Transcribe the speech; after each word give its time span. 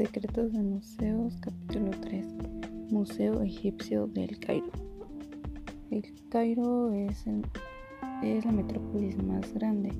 Secretos 0.00 0.50
de 0.54 0.62
Museos, 0.62 1.36
capítulo 1.42 1.90
3. 2.00 2.26
Museo 2.90 3.42
Egipcio 3.42 4.06
del 4.06 4.38
Cairo. 4.38 4.72
El 5.90 6.02
Cairo 6.30 6.90
es, 6.94 7.26
es 8.22 8.44
la 8.46 8.50
metrópolis 8.50 9.22
más 9.22 9.52
grande, 9.52 9.92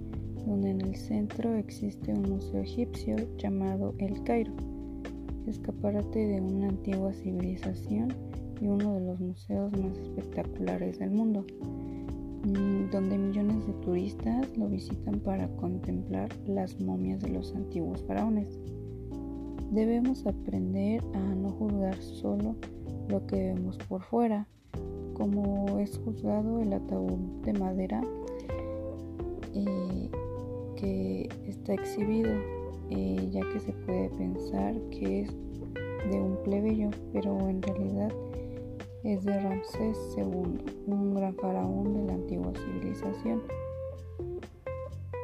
donde 0.46 0.70
en 0.70 0.80
el 0.80 0.96
centro 0.96 1.54
existe 1.54 2.14
un 2.14 2.30
museo 2.30 2.62
egipcio 2.62 3.14
llamado 3.36 3.94
El 3.98 4.22
Cairo, 4.22 4.54
escaparate 5.46 6.18
de 6.18 6.40
una 6.40 6.68
antigua 6.68 7.12
civilización 7.12 8.08
y 8.58 8.68
uno 8.68 8.94
de 8.94 9.00
los 9.02 9.20
museos 9.20 9.70
más 9.72 9.98
espectaculares 9.98 10.98
del 10.98 11.10
mundo, 11.10 11.44
mm, 12.46 12.88
donde 12.90 13.18
millones 13.18 13.66
de 13.66 13.74
turistas 13.74 14.56
lo 14.56 14.66
visitan 14.66 15.20
para 15.20 15.46
contemplar 15.56 16.30
las 16.46 16.80
momias 16.80 17.20
de 17.20 17.28
los 17.28 17.54
antiguos 17.54 18.02
faraones. 18.04 18.58
Debemos 19.70 20.26
aprender 20.26 21.00
a 21.14 21.18
no 21.18 21.50
juzgar 21.50 21.94
solo 22.02 22.56
lo 23.08 23.24
que 23.28 23.36
vemos 23.36 23.78
por 23.88 24.02
fuera, 24.02 24.48
como 25.14 25.78
es 25.78 25.96
juzgado 25.96 26.58
el 26.58 26.72
ataúd 26.72 27.20
de 27.44 27.52
madera 27.52 28.02
eh, 29.54 30.10
que 30.74 31.28
está 31.46 31.74
exhibido, 31.74 32.32
eh, 32.90 33.28
ya 33.30 33.42
que 33.52 33.60
se 33.60 33.72
puede 33.72 34.08
pensar 34.10 34.74
que 34.90 35.20
es 35.20 35.30
de 36.10 36.20
un 36.20 36.36
plebeyo, 36.42 36.90
pero 37.12 37.48
en 37.48 37.62
realidad 37.62 38.12
es 39.04 39.24
de 39.24 39.38
Ramsés 39.40 39.96
II, 40.16 40.64
un 40.88 41.14
gran 41.14 41.36
faraón 41.36 41.94
de 41.94 42.04
la 42.06 42.14
antigua 42.14 42.52
civilización. 42.54 43.40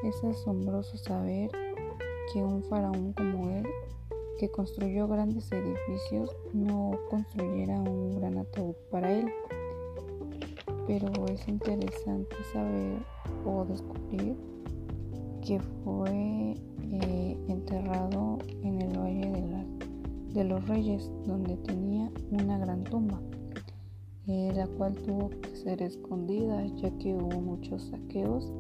Es 0.05 0.23
asombroso 0.23 0.97
saber 0.99 1.51
que 2.33 2.45
un 2.45 2.63
faraón 2.63 3.13
como 3.13 3.51
él 3.51 3.67
que 4.39 4.51
construyó 4.51 5.09
grandes 5.09 5.51
edificios 5.51 6.35
no 6.53 6.99
construyera 7.11 7.81
un 7.81 8.19
gran 8.19 8.39
ataúd 8.39 8.75
para 8.91 9.13
él. 9.13 9.29
Pero 10.87 11.11
es 11.27 11.47
interesante 11.49 12.37
saber 12.53 12.99
o 13.45 13.65
descubrir 13.65 14.37
que 15.45 15.61
fue 15.85 16.55
eh, 16.83 17.39
enterrado 17.49 18.39
en 18.63 18.83
el 18.83 18.99
Valle 18.99 19.67
de, 20.33 20.45
los 20.45 20.69
Reyes, 20.69 21.11
donde 21.25 21.57
tenía 21.57 22.11
una 22.31 22.59
gran 22.59 22.85
tumba, 22.85 23.21
eh, 24.27 24.53
la 24.55 24.67
cual 24.67 24.95
tuvo 24.97 25.31
que 25.31 25.57
ser 25.57 25.83
escondida 25.83 26.67
ya 26.77 26.91
que 26.99 27.15
hubo 27.15 27.41
muchos 27.41 27.85
saqueos 27.85 28.53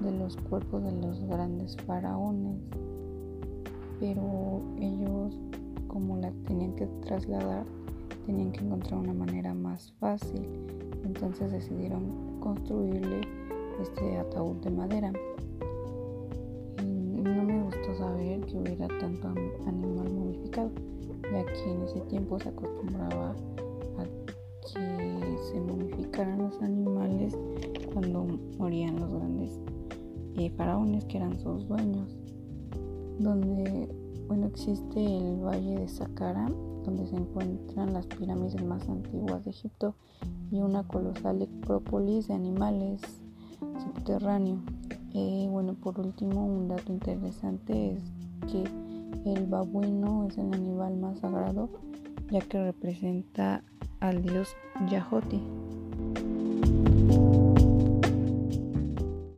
de 0.00 0.12
los 0.12 0.36
cuerpos 0.36 0.84
de 0.84 0.92
los 0.92 1.24
grandes 1.24 1.76
faraones 1.86 2.60
pero 4.00 4.60
ellos 4.78 5.38
como 5.86 6.16
la 6.18 6.30
tenían 6.46 6.74
que 6.74 6.86
trasladar 7.02 7.64
tenían 8.26 8.52
que 8.52 8.60
encontrar 8.60 9.00
una 9.00 9.14
manera 9.14 9.54
más 9.54 9.92
fácil. 9.98 10.42
Entonces 11.04 11.50
decidieron 11.50 12.40
construirle 12.40 13.22
este 13.80 14.18
ataúd 14.18 14.56
de 14.56 14.70
madera. 14.70 15.12
Y 16.82 17.22
no 17.22 17.42
me 17.42 17.62
gustó 17.62 17.94
saber 17.96 18.40
que 18.42 18.58
hubiera 18.58 18.86
tanto 18.98 19.28
animal 19.66 20.12
modificado 20.12 20.70
ya 21.32 21.44
que 21.44 21.70
en 21.70 21.82
ese 21.82 22.00
tiempo 22.02 22.38
se 22.38 22.48
acostumbraba 22.48 23.30
a 23.98 24.04
que 24.62 25.38
se 25.50 25.60
modificaran 25.60 26.38
los 26.38 26.60
animales 26.62 27.36
cuando 27.92 28.26
morían 28.58 29.00
los 29.00 29.12
grandes 29.12 29.58
eh, 30.36 30.50
faraones 30.56 31.04
que 31.06 31.16
eran 31.16 31.38
sus 31.38 31.66
dueños 31.66 32.16
donde 33.18 33.88
bueno, 34.28 34.46
existe 34.46 35.00
el 35.00 35.42
Valle 35.42 35.80
de 35.80 35.88
Saqqara, 35.88 36.50
donde 36.84 37.06
se 37.06 37.16
encuentran 37.16 37.94
las 37.94 38.06
pirámides 38.06 38.62
más 38.62 38.86
antiguas 38.86 39.42
de 39.44 39.50
Egipto 39.50 39.94
y 40.50 40.60
una 40.60 40.86
colosal 40.86 41.38
necrópolis 41.38 42.28
de 42.28 42.34
animales 42.34 43.00
subterráneo. 43.58 44.58
Eh, 45.14 45.48
bueno, 45.50 45.74
por 45.74 45.98
último, 45.98 46.44
un 46.44 46.68
dato 46.68 46.92
interesante 46.92 47.92
es 47.92 48.02
que 48.52 48.64
el 49.24 49.46
babuino 49.46 50.26
es 50.28 50.36
el 50.36 50.52
animal 50.52 50.98
más 50.98 51.18
sagrado, 51.20 51.70
ya 52.30 52.40
que 52.40 52.62
representa 52.62 53.64
al 54.00 54.22
dios 54.22 54.48
Yahoti. 54.90 55.40